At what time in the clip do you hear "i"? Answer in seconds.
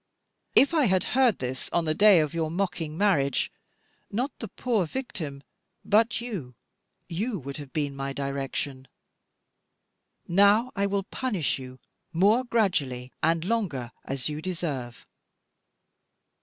0.73-0.85, 10.75-10.87